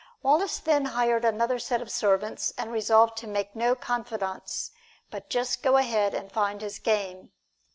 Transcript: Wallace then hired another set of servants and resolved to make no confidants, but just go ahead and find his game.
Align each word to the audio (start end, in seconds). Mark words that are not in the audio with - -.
Wallace 0.23 0.57
then 0.57 0.85
hired 0.85 1.23
another 1.23 1.59
set 1.59 1.79
of 1.79 1.91
servants 1.91 2.51
and 2.57 2.71
resolved 2.71 3.15
to 3.17 3.27
make 3.27 3.55
no 3.55 3.75
confidants, 3.75 4.71
but 5.11 5.29
just 5.29 5.61
go 5.61 5.77
ahead 5.77 6.15
and 6.15 6.31
find 6.31 6.59
his 6.61 6.79
game. 6.79 7.31